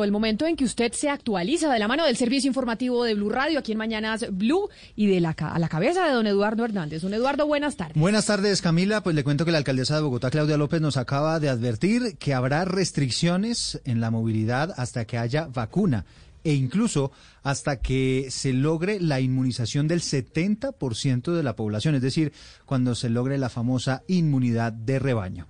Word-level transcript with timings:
El 0.00 0.12
momento 0.12 0.46
en 0.46 0.54
que 0.54 0.64
usted 0.64 0.92
se 0.92 1.10
actualiza 1.10 1.70
de 1.72 1.80
la 1.80 1.88
mano 1.88 2.06
del 2.06 2.16
servicio 2.16 2.46
informativo 2.46 3.02
de 3.02 3.14
Blue 3.14 3.30
Radio, 3.30 3.58
aquí 3.58 3.72
en 3.72 3.78
Mañanas 3.78 4.24
Blue, 4.30 4.68
y 4.94 5.08
de 5.08 5.20
la, 5.20 5.30
a 5.30 5.58
la 5.58 5.68
cabeza 5.68 6.06
de 6.06 6.12
don 6.12 6.24
Eduardo 6.28 6.64
Hernández. 6.64 7.02
Don 7.02 7.12
Eduardo, 7.12 7.48
buenas 7.48 7.76
tardes. 7.76 7.96
Buenas 7.96 8.26
tardes, 8.26 8.62
Camila. 8.62 9.02
Pues 9.02 9.16
le 9.16 9.24
cuento 9.24 9.44
que 9.44 9.50
la 9.50 9.58
alcaldesa 9.58 9.96
de 9.96 10.02
Bogotá, 10.02 10.30
Claudia 10.30 10.56
López, 10.56 10.80
nos 10.80 10.96
acaba 10.96 11.40
de 11.40 11.48
advertir 11.48 12.16
que 12.16 12.32
habrá 12.32 12.64
restricciones 12.64 13.80
en 13.84 14.00
la 14.00 14.12
movilidad 14.12 14.72
hasta 14.76 15.04
que 15.04 15.18
haya 15.18 15.48
vacuna 15.48 16.06
e 16.44 16.54
incluso 16.54 17.10
hasta 17.42 17.80
que 17.80 18.28
se 18.30 18.52
logre 18.52 19.00
la 19.00 19.20
inmunización 19.20 19.88
del 19.88 20.00
70% 20.00 21.32
de 21.32 21.42
la 21.42 21.56
población, 21.56 21.96
es 21.96 22.02
decir, 22.02 22.32
cuando 22.66 22.94
se 22.94 23.10
logre 23.10 23.36
la 23.36 23.48
famosa 23.48 24.04
inmunidad 24.06 24.72
de 24.72 25.00
rebaño. 25.00 25.48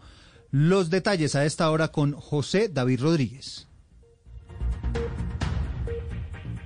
Los 0.51 0.89
detalles 0.89 1.35
a 1.35 1.45
esta 1.45 1.71
hora 1.71 1.89
con 1.89 2.13
José 2.13 2.71
David 2.71 3.01
Rodríguez. 3.03 3.69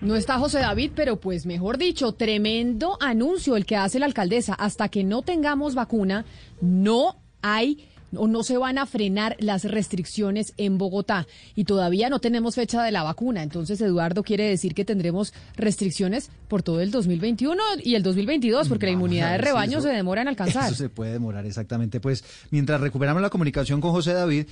No 0.00 0.14
está 0.14 0.38
José 0.38 0.60
David, 0.60 0.92
pero 0.94 1.18
pues 1.18 1.46
mejor 1.46 1.78
dicho, 1.78 2.12
tremendo 2.12 2.96
anuncio 3.00 3.56
el 3.56 3.66
que 3.66 3.76
hace 3.76 3.98
la 3.98 4.06
alcaldesa. 4.06 4.54
Hasta 4.54 4.88
que 4.88 5.02
no 5.02 5.22
tengamos 5.22 5.74
vacuna, 5.74 6.24
no 6.60 7.16
hay 7.42 7.88
o 8.14 8.28
no 8.28 8.42
se 8.42 8.56
van 8.56 8.78
a 8.78 8.86
frenar 8.86 9.36
las 9.40 9.64
restricciones 9.64 10.54
en 10.56 10.78
Bogotá. 10.78 11.26
Y 11.54 11.64
todavía 11.64 12.08
no 12.08 12.20
tenemos 12.20 12.54
fecha 12.54 12.82
de 12.82 12.92
la 12.92 13.02
vacuna. 13.02 13.42
Entonces, 13.42 13.80
Eduardo 13.80 14.22
quiere 14.22 14.48
decir 14.48 14.74
que 14.74 14.84
tendremos 14.84 15.34
restricciones 15.56 16.30
por 16.48 16.62
todo 16.62 16.80
el 16.80 16.90
2021 16.90 17.60
y 17.82 17.94
el 17.94 18.02
2022, 18.02 18.68
porque 18.68 18.86
la 18.86 18.92
inmunidad 18.92 19.32
de 19.32 19.38
rebaño 19.38 19.80
se 19.80 19.88
demora 19.88 20.22
en 20.22 20.28
alcanzar. 20.28 20.66
Eso 20.66 20.76
se 20.76 20.88
puede 20.88 21.12
demorar, 21.12 21.46
exactamente. 21.46 22.00
Pues 22.00 22.24
mientras 22.50 22.80
recuperamos 22.80 23.22
la 23.22 23.30
comunicación 23.30 23.80
con 23.80 23.92
José 23.92 24.12
David, 24.12 24.46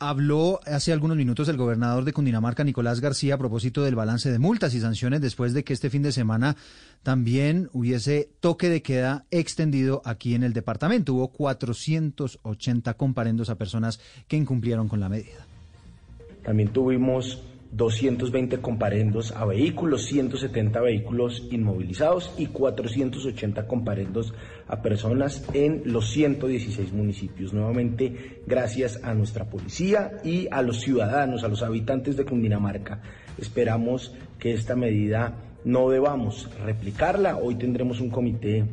Habló 0.00 0.60
hace 0.64 0.92
algunos 0.92 1.16
minutos 1.16 1.48
el 1.48 1.56
gobernador 1.56 2.04
de 2.04 2.12
Cundinamarca, 2.12 2.62
Nicolás 2.62 3.00
García, 3.00 3.34
a 3.34 3.38
propósito 3.38 3.82
del 3.82 3.96
balance 3.96 4.30
de 4.30 4.38
multas 4.38 4.72
y 4.74 4.80
sanciones 4.80 5.20
después 5.20 5.54
de 5.54 5.64
que 5.64 5.72
este 5.72 5.90
fin 5.90 6.02
de 6.02 6.12
semana 6.12 6.56
también 7.02 7.68
hubiese 7.72 8.30
toque 8.38 8.68
de 8.68 8.80
queda 8.80 9.24
extendido 9.32 10.00
aquí 10.04 10.36
en 10.36 10.44
el 10.44 10.52
departamento. 10.52 11.14
Hubo 11.14 11.28
480 11.28 12.94
comparendos 12.94 13.50
a 13.50 13.56
personas 13.56 13.98
que 14.28 14.36
incumplieron 14.36 14.86
con 14.86 15.00
la 15.00 15.08
medida. 15.08 15.46
También 16.44 16.68
tuvimos 16.68 17.42
220 17.70 18.58
comparendos 18.58 19.32
a 19.32 19.44
vehículos, 19.44 20.06
170 20.06 20.80
vehículos 20.80 21.46
inmovilizados 21.50 22.34
y 22.38 22.46
480 22.46 23.66
comparendos 23.66 24.32
a 24.66 24.80
personas 24.80 25.44
en 25.52 25.82
los 25.84 26.10
116 26.10 26.92
municipios. 26.92 27.52
Nuevamente, 27.52 28.42
gracias 28.46 29.02
a 29.04 29.14
nuestra 29.14 29.44
policía 29.44 30.12
y 30.24 30.48
a 30.50 30.62
los 30.62 30.80
ciudadanos, 30.80 31.44
a 31.44 31.48
los 31.48 31.62
habitantes 31.62 32.16
de 32.16 32.24
Cundinamarca. 32.24 33.02
Esperamos 33.38 34.14
que 34.38 34.54
esta 34.54 34.74
medida 34.74 35.34
no 35.64 35.90
debamos 35.90 36.48
replicarla. 36.64 37.36
Hoy 37.36 37.56
tendremos 37.56 38.00
un 38.00 38.10
comité 38.10 38.64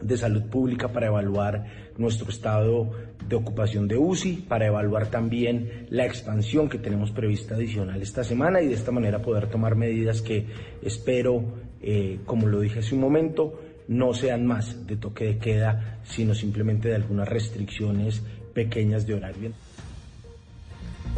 de 0.00 0.16
salud 0.16 0.44
pública 0.44 0.88
para 0.88 1.06
evaluar 1.06 1.64
nuestro 1.96 2.28
estado 2.30 2.90
de 3.26 3.36
ocupación 3.36 3.88
de 3.88 3.96
UCI, 3.96 4.44
para 4.48 4.66
evaluar 4.66 5.08
también 5.10 5.86
la 5.90 6.06
expansión 6.06 6.68
que 6.68 6.78
tenemos 6.78 7.10
prevista 7.10 7.54
adicional 7.54 8.00
esta 8.00 8.24
semana 8.24 8.60
y 8.62 8.68
de 8.68 8.74
esta 8.74 8.92
manera 8.92 9.20
poder 9.20 9.48
tomar 9.48 9.74
medidas 9.74 10.22
que 10.22 10.46
espero, 10.82 11.44
eh, 11.82 12.20
como 12.24 12.46
lo 12.46 12.60
dije 12.60 12.78
hace 12.78 12.94
un 12.94 13.00
momento, 13.00 13.60
no 13.88 14.14
sean 14.14 14.46
más 14.46 14.86
de 14.86 14.96
toque 14.96 15.24
de 15.24 15.38
queda, 15.38 16.00
sino 16.04 16.34
simplemente 16.34 16.88
de 16.88 16.94
algunas 16.94 17.28
restricciones 17.28 18.22
pequeñas 18.54 19.06
de 19.06 19.14
horario. 19.14 19.52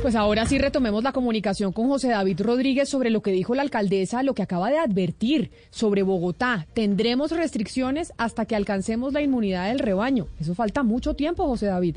Pues 0.02 0.14
ahora 0.14 0.46
sí 0.46 0.58
retomemos 0.58 1.04
la 1.04 1.12
comunicación 1.12 1.72
con 1.72 1.88
José 1.88 2.08
David 2.08 2.40
Rodríguez 2.40 2.88
sobre 2.88 3.10
lo 3.10 3.20
que 3.20 3.32
dijo 3.32 3.54
la 3.54 3.60
alcaldesa, 3.60 4.22
lo 4.22 4.32
que 4.32 4.42
acaba 4.42 4.70
de 4.70 4.78
advertir 4.78 5.50
sobre 5.68 6.02
Bogotá. 6.02 6.66
Tendremos 6.72 7.32
restricciones 7.32 8.14
hasta 8.16 8.46
que 8.46 8.56
alcancemos 8.56 9.12
la 9.12 9.20
inmunidad 9.20 9.68
del 9.68 9.78
rebaño. 9.78 10.28
Eso 10.40 10.54
falta 10.54 10.82
mucho 10.82 11.12
tiempo, 11.12 11.46
José 11.46 11.66
David. 11.66 11.96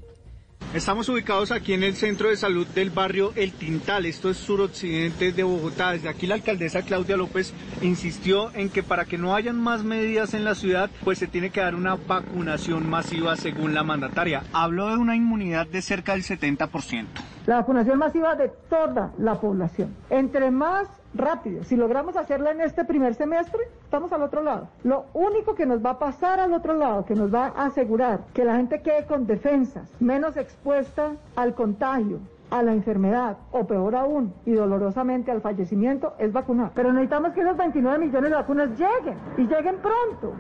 Estamos 0.74 1.08
ubicados 1.08 1.52
aquí 1.52 1.74
en 1.74 1.84
el 1.84 1.96
centro 1.96 2.30
de 2.30 2.36
salud 2.36 2.68
del 2.68 2.90
barrio 2.90 3.32
El 3.36 3.54
Tintal, 3.54 4.06
esto 4.06 4.30
es 4.30 4.38
suroccidente 4.38 5.32
de 5.32 5.44
Bogotá. 5.44 5.94
Desde 5.94 6.10
aquí 6.10 6.28
la 6.28 6.36
alcaldesa 6.36 6.82
Claudia 6.82 7.16
López 7.16 7.54
insistió 7.82 8.54
en 8.54 8.70
que 8.70 8.84
para 8.84 9.06
que 9.06 9.18
no 9.18 9.34
hayan 9.34 9.58
más 9.58 9.84
medidas 9.84 10.34
en 10.34 10.44
la 10.44 10.56
ciudad, 10.56 10.90
pues 11.06 11.20
se 11.20 11.28
tiene 11.28 11.52
que 11.52 11.62
dar 11.62 11.76
una 11.76 11.96
vacunación 11.96 12.90
masiva 12.90 13.38
según 13.38 13.74
la 13.74 13.84
mandataria. 13.84 14.44
Habló 14.52 14.90
de 14.90 14.98
una 14.98 15.16
inmunidad 15.16 15.68
de 15.68 15.82
cerca 15.82 16.14
del 16.14 16.24
70%. 16.24 17.06
La 17.46 17.58
vacunación 17.58 18.00
masiva 18.00 18.36
de 18.36 18.50
toda 18.70 19.12
la 19.18 19.36
población. 19.36 19.94
Entre 20.10 20.50
más 20.50 20.88
rápido. 21.14 21.64
Si 21.66 21.76
logramos 21.76 22.16
hacerla 22.16 22.52
en 22.52 22.62
este 22.62 22.86
primer 22.86 23.16
semestre, 23.16 23.60
estamos 23.84 24.12
al 24.14 24.24
otro 24.24 24.42
lado. 24.42 24.70
Lo 24.84 25.06
único 25.14 25.54
que 25.54 25.66
nos 25.66 25.86
va 25.86 25.92
a 25.92 26.00
pasar 26.00 26.40
al 26.40 26.54
otro 26.54 26.74
lado, 26.74 27.06
que 27.06 27.16
nos 27.16 27.34
va 27.34 27.48
a 27.56 27.66
asegurar 27.66 28.22
que 28.34 28.46
la 28.46 28.56
gente 28.56 28.82
quede 28.82 29.06
con 29.06 29.28
defensas, 29.28 29.90
menos 30.00 30.38
expuesta 30.38 31.12
al 31.36 31.54
contagio, 31.54 32.20
a 32.50 32.62
la 32.62 32.72
enfermedad 32.72 33.38
o 33.52 33.66
peor 33.66 33.96
aún 33.96 34.34
y 34.46 34.52
dolorosamente 34.52 35.32
al 35.32 35.42
fallecimiento 35.42 36.14
es 36.20 36.32
vacunar. 36.32 36.72
Pero 36.76 36.94
necesitamos 36.94 37.34
que 37.34 37.42
esos 37.42 37.58
29 37.58 37.98
millones 38.06 38.30
de 38.30 38.36
vacunas 38.36 38.70
lleguen 38.70 39.18
y 39.38 39.42
lleguen 39.42 39.78
pronto. 39.78 40.34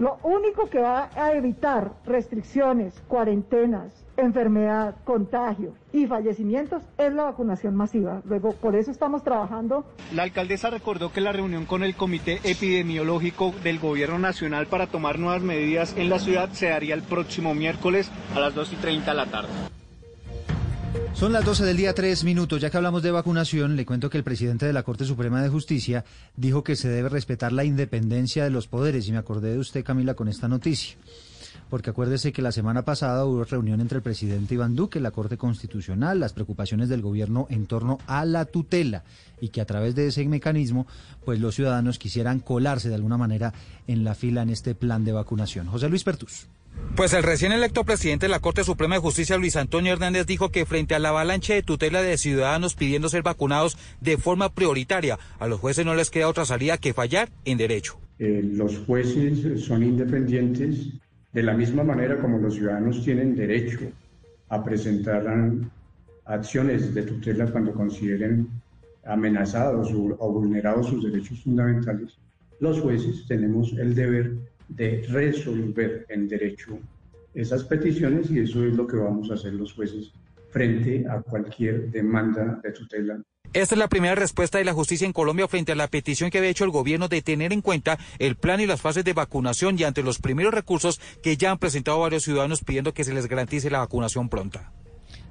Lo 0.00 0.18
único 0.22 0.70
que 0.70 0.78
va 0.78 1.10
a 1.14 1.34
evitar 1.34 1.92
restricciones, 2.06 3.02
cuarentenas, 3.06 3.92
enfermedad, 4.16 4.96
contagio 5.04 5.74
y 5.92 6.06
fallecimientos 6.06 6.82
es 6.96 7.12
la 7.12 7.24
vacunación 7.24 7.74
masiva. 7.76 8.22
Luego, 8.24 8.54
por 8.54 8.76
eso 8.76 8.90
estamos 8.90 9.22
trabajando. 9.22 9.84
La 10.14 10.22
alcaldesa 10.22 10.70
recordó 10.70 11.12
que 11.12 11.20
la 11.20 11.32
reunión 11.32 11.66
con 11.66 11.82
el 11.82 11.96
Comité 11.96 12.40
Epidemiológico 12.44 13.52
del 13.62 13.78
Gobierno 13.78 14.18
Nacional 14.18 14.68
para 14.68 14.86
tomar 14.86 15.18
nuevas 15.18 15.42
medidas 15.42 15.94
en 15.98 16.08
la 16.08 16.18
ciudad 16.18 16.48
se 16.52 16.70
daría 16.70 16.94
el 16.94 17.02
próximo 17.02 17.54
miércoles 17.54 18.10
a 18.34 18.40
las 18.40 18.54
2 18.54 18.72
y 18.72 18.76
30 18.76 19.10
de 19.10 19.16
la 19.18 19.26
tarde. 19.26 19.79
Son 21.14 21.32
las 21.32 21.44
12 21.44 21.66
del 21.66 21.76
día, 21.76 21.94
tres 21.94 22.24
minutos. 22.24 22.62
Ya 22.62 22.70
que 22.70 22.78
hablamos 22.78 23.02
de 23.02 23.10
vacunación, 23.10 23.76
le 23.76 23.84
cuento 23.84 24.08
que 24.08 24.16
el 24.16 24.24
presidente 24.24 24.64
de 24.64 24.72
la 24.72 24.84
Corte 24.84 25.04
Suprema 25.04 25.42
de 25.42 25.50
Justicia 25.50 26.04
dijo 26.34 26.64
que 26.64 26.76
se 26.76 26.88
debe 26.88 27.10
respetar 27.10 27.52
la 27.52 27.64
independencia 27.64 28.42
de 28.42 28.48
los 28.48 28.68
poderes. 28.68 29.06
Y 29.06 29.12
me 29.12 29.18
acordé 29.18 29.52
de 29.52 29.58
usted, 29.58 29.84
Camila, 29.84 30.14
con 30.14 30.28
esta 30.28 30.48
noticia. 30.48 30.96
Porque 31.68 31.90
acuérdese 31.90 32.32
que 32.32 32.40
la 32.40 32.52
semana 32.52 32.86
pasada 32.86 33.26
hubo 33.26 33.44
reunión 33.44 33.80
entre 33.80 33.96
el 33.96 34.02
presidente 34.02 34.54
Iván 34.54 34.74
Duque, 34.74 34.98
la 34.98 35.10
Corte 35.10 35.36
Constitucional, 35.36 36.18
las 36.18 36.32
preocupaciones 36.32 36.88
del 36.88 37.02
gobierno 37.02 37.46
en 37.50 37.66
torno 37.66 37.98
a 38.06 38.24
la 38.24 38.46
tutela 38.46 39.04
y 39.40 39.50
que 39.50 39.60
a 39.60 39.66
través 39.66 39.94
de 39.94 40.06
ese 40.06 40.24
mecanismo, 40.24 40.86
pues 41.24 41.38
los 41.38 41.54
ciudadanos 41.54 41.98
quisieran 41.98 42.40
colarse 42.40 42.88
de 42.88 42.94
alguna 42.94 43.18
manera 43.18 43.52
en 43.86 44.04
la 44.04 44.14
fila 44.14 44.42
en 44.42 44.50
este 44.50 44.74
plan 44.74 45.04
de 45.04 45.12
vacunación. 45.12 45.66
José 45.66 45.88
Luis 45.88 46.02
Pertus. 46.02 46.46
Pues 46.96 47.12
el 47.14 47.22
recién 47.22 47.52
electo 47.52 47.84
presidente 47.84 48.26
de 48.26 48.30
la 48.30 48.40
Corte 48.40 48.64
Suprema 48.64 48.96
de 48.96 49.00
Justicia, 49.00 49.38
Luis 49.38 49.56
Antonio 49.56 49.92
Hernández, 49.92 50.26
dijo 50.26 50.50
que 50.50 50.66
frente 50.66 50.94
a 50.94 50.98
la 50.98 51.10
avalancha 51.10 51.54
de 51.54 51.62
tutela 51.62 52.02
de 52.02 52.18
ciudadanos 52.18 52.74
pidiendo 52.74 53.08
ser 53.08 53.22
vacunados 53.22 53.78
de 54.00 54.18
forma 54.18 54.52
prioritaria, 54.52 55.18
a 55.38 55.46
los 55.46 55.60
jueces 55.60 55.86
no 55.86 55.94
les 55.94 56.10
queda 56.10 56.28
otra 56.28 56.44
salida 56.44 56.78
que 56.78 56.92
fallar 56.92 57.30
en 57.44 57.58
derecho. 57.58 57.98
Eh, 58.18 58.42
los 58.44 58.78
jueces 58.80 59.64
son 59.64 59.82
independientes 59.82 60.88
de 61.32 61.42
la 61.42 61.54
misma 61.54 61.84
manera 61.84 62.18
como 62.20 62.38
los 62.38 62.54
ciudadanos 62.54 63.02
tienen 63.04 63.34
derecho 63.34 63.78
a 64.48 64.62
presentar 64.62 65.24
acciones 66.26 66.92
de 66.92 67.02
tutela 67.02 67.46
cuando 67.50 67.72
consideren 67.72 68.48
amenazados 69.04 69.90
o 69.92 70.32
vulnerados 70.32 70.88
sus 70.88 71.04
derechos 71.04 71.40
fundamentales, 71.42 72.18
los 72.58 72.80
jueces 72.80 73.24
tenemos 73.26 73.72
el 73.72 73.94
deber 73.94 74.32
de 74.70 75.02
resolver 75.08 76.06
en 76.08 76.28
derecho 76.28 76.78
esas 77.34 77.64
peticiones 77.64 78.30
y 78.30 78.40
eso 78.40 78.64
es 78.64 78.74
lo 78.74 78.86
que 78.86 78.96
vamos 78.96 79.30
a 79.30 79.34
hacer 79.34 79.54
los 79.54 79.72
jueces 79.72 80.12
frente 80.50 81.04
a 81.08 81.20
cualquier 81.20 81.90
demanda 81.90 82.60
de 82.62 82.72
tutela 82.72 83.20
esta 83.52 83.74
es 83.74 83.78
la 83.80 83.88
primera 83.88 84.14
respuesta 84.14 84.58
de 84.58 84.64
la 84.64 84.72
justicia 84.72 85.06
en 85.06 85.12
Colombia 85.12 85.48
frente 85.48 85.72
a 85.72 85.74
la 85.74 85.88
petición 85.88 86.30
que 86.30 86.38
había 86.38 86.50
hecho 86.50 86.62
el 86.62 86.70
gobierno 86.70 87.08
de 87.08 87.20
tener 87.20 87.52
en 87.52 87.62
cuenta 87.62 87.98
el 88.20 88.36
plan 88.36 88.60
y 88.60 88.66
las 88.66 88.80
fases 88.80 89.04
de 89.04 89.12
vacunación 89.12 89.76
y 89.76 89.82
ante 89.82 90.04
los 90.04 90.20
primeros 90.20 90.54
recursos 90.54 91.00
que 91.20 91.36
ya 91.36 91.50
han 91.50 91.58
presentado 91.58 91.98
varios 91.98 92.22
ciudadanos 92.22 92.62
pidiendo 92.62 92.94
que 92.94 93.02
se 93.02 93.12
les 93.12 93.26
garantice 93.26 93.68
la 93.68 93.80
vacunación 93.80 94.28
pronta. 94.28 94.72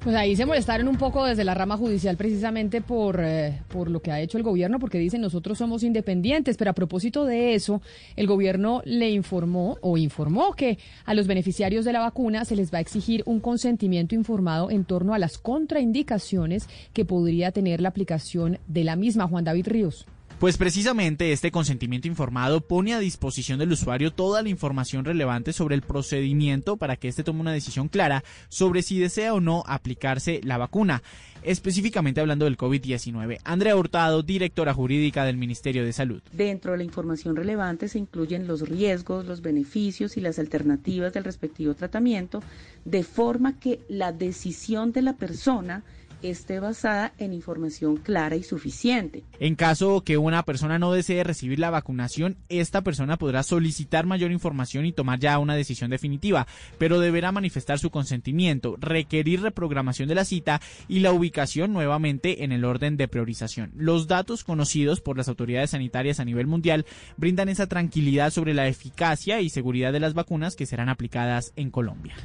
Pues 0.01 0.16
ahí 0.16 0.34
se 0.38 0.46
molestaron 0.46 0.88
un 0.88 0.96
poco 0.96 1.25
desde 1.25 1.44
la 1.44 1.54
rama 1.54 1.75
judicial 1.75 2.16
precisamente 2.16 2.80
por, 2.80 3.19
eh, 3.22 3.60
por 3.68 3.92
lo 3.92 4.01
que 4.01 4.13
ha 4.13 4.22
hecho 4.22 4.38
el 4.38 4.46
gobierno, 4.46 4.80
porque 4.80 4.98
dicen 4.98 5.19
nosotros 5.19 5.57
somos 5.57 5.84
independientes, 5.84 6.56
pero 6.56 6.72
a 6.72 6.74
propósito 6.74 7.25
de 7.25 7.54
eso, 7.54 7.81
el 8.16 8.25
gobierno 8.25 8.81
le 8.86 9.10
informó 9.10 9.78
o 9.81 9.98
informó 9.98 10.54
que 10.54 10.78
a 11.04 11.13
los 11.13 11.28
beneficiarios 11.28 11.84
de 11.84 11.92
la 11.92 12.00
vacuna 12.00 12.46
se 12.46 12.56
les 12.56 12.74
va 12.74 12.78
a 12.78 12.81
exigir 12.81 13.24
un 13.25 13.42
consentimiento 13.42 14.16
informado 14.16 14.72
en 14.72 14.86
torno 14.86 15.13
a 15.13 15.19
las 15.19 15.38
contraindicaciones 15.38 16.69
que 16.94 17.04
podría 17.04 17.52
tener 17.52 17.81
la 17.81 17.90
aplicación 17.90 18.57
de 18.68 18.86
la 18.86 18.95
misma. 18.95 19.28
Juan 19.28 19.44
David 19.44 19.68
Ríos. 19.68 20.06
Pues 20.40 20.56
precisamente 20.56 21.34
este 21.34 21.52
consentimiento 21.52 22.08
informado 22.08 22.62
pone 22.62 22.94
a 22.94 23.00
disposición 23.00 23.60
del 23.60 23.74
usuario 23.74 24.14
toda 24.14 24.42
la 24.42 24.48
información 24.48 25.04
relevante 25.04 25.52
sobre 25.52 25.76
el 25.76 25.82
procedimiento 25.82 26.78
para 26.78 26.96
que 26.96 27.10
éste 27.10 27.26
tome 27.26 27.42
una 27.42 27.52
decisión 27.52 27.90
clara 27.90 28.24
sobre 28.48 28.82
si 28.82 28.98
desea 28.98 29.34
o 29.34 29.42
no 29.42 29.66
aplicarse 29.68 30.40
la 30.46 30.58
vacuna. 30.58 31.04
Específicamente 31.44 32.22
hablando 32.22 32.46
del 32.46 32.56
COVID-19. 32.56 33.40
Andrea 33.44 33.76
Hurtado, 33.76 34.24
directora 34.24 34.74
jurídica 34.74 35.26
del 35.26 35.36
Ministerio 35.36 35.84
de 35.84 35.92
Salud. 35.92 36.22
Dentro 36.32 36.72
de 36.72 36.78
la 36.78 36.84
información 36.86 37.36
relevante 37.36 37.90
se 37.90 38.00
incluyen 38.00 38.48
los 38.48 38.62
riesgos, 38.62 39.26
los 39.26 39.42
beneficios 39.42 40.16
y 40.16 40.22
las 40.22 40.40
alternativas 40.40 41.12
del 41.12 41.26
respectivo 41.26 41.74
tratamiento, 41.74 42.42
de 42.86 43.04
forma 43.04 43.60
que 43.60 43.82
la 43.90 44.14
decisión 44.14 44.94
de 44.94 45.02
la 45.02 45.18
persona 45.18 45.84
esté 46.21 46.60
basada 46.60 47.13
en 47.18 47.33
información 47.33 47.98
clara 47.98 48.36
y 48.36 48.44
suficiente. 48.44 49.24
En 49.39 49.56
caso 49.56 50.01
que 50.01 50.18
una 50.18 50.44
persona 50.44 50.80
no 50.80 50.92
desee 50.92 51.24
recibir 51.24 51.60
la 51.60 51.69
vacunación, 51.69 52.38
esta 52.50 52.81
persona 52.81 53.18
podrá 53.18 53.44
solicitar 53.44 54.06
mayor 54.06 54.31
información 54.31 54.86
y 54.86 54.92
tomar 54.92 55.19
ya 55.19 55.39
una 55.39 55.56
decisión 55.56 55.89
definitiva, 55.89 56.48
pero 56.77 57.00
deberá 57.00 57.31
manifestar 57.31 57.80
su 57.80 57.89
consentimiento, 57.89 58.75
requerir 58.80 59.42
reprogramación 59.42 60.10
de 60.10 60.16
la 60.16 60.25
cita 60.25 60.62
y 60.88 61.00
la 61.00 61.12
ubicación 61.12 61.74
nuevamente 61.74 62.44
en 62.44 62.51
el 62.51 62.66
orden 62.66 62.98
de 62.98 63.07
priorización. 63.07 63.71
Los 63.75 64.07
datos 64.07 64.44
conocidos 64.44 65.01
por 65.01 65.18
las 65.18 65.27
autoridades 65.27 65.71
sanitarias 65.71 66.19
a 66.19 66.25
nivel 66.25 66.48
mundial 66.48 66.86
brindan 67.18 67.50
esa 67.50 67.68
tranquilidad 67.68 68.31
sobre 68.31 68.54
la 68.54 68.68
eficacia 68.68 69.42
y 69.42 69.50
seguridad 69.50 69.94
de 69.94 70.00
las 70.00 70.13
vacunas 70.13 70.56
que 70.56 70.66
serán 70.66 70.89
aplicadas 70.89 71.54
en 71.56 71.71
Colombia. 71.71 72.16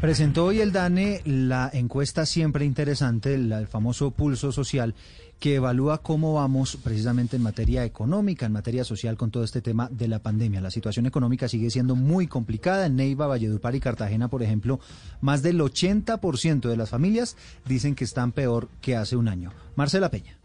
Presentó 0.00 0.46
hoy 0.46 0.60
el 0.60 0.72
DANE 0.72 1.20
la 1.24 1.70
encuesta 1.72 2.26
siempre 2.26 2.64
interesante 2.64 3.38
el 3.52 3.66
famoso 3.66 4.10
pulso 4.10 4.52
social 4.52 4.94
que 5.38 5.56
evalúa 5.56 5.98
cómo 5.98 6.34
vamos 6.34 6.78
precisamente 6.82 7.36
en 7.36 7.42
materia 7.42 7.84
económica, 7.84 8.46
en 8.46 8.52
materia 8.52 8.84
social 8.84 9.16
con 9.16 9.30
todo 9.30 9.44
este 9.44 9.60
tema 9.60 9.88
de 9.90 10.08
la 10.08 10.20
pandemia. 10.20 10.60
La 10.60 10.70
situación 10.70 11.06
económica 11.06 11.48
sigue 11.48 11.70
siendo 11.70 11.96
muy 11.96 12.26
complicada. 12.26 12.86
En 12.86 12.96
Neiva, 12.96 13.26
Valledupar 13.26 13.74
y 13.74 13.80
Cartagena, 13.80 14.28
por 14.28 14.42
ejemplo, 14.42 14.80
más 15.20 15.42
del 15.42 15.60
80% 15.60 16.68
de 16.68 16.76
las 16.76 16.90
familias 16.90 17.36
dicen 17.66 17.94
que 17.94 18.04
están 18.04 18.32
peor 18.32 18.68
que 18.80 18.96
hace 18.96 19.16
un 19.16 19.28
año. 19.28 19.52
Marcela 19.76 20.10
Peña. 20.10 20.43